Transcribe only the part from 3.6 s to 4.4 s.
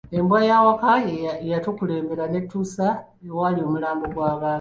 omulambo gwa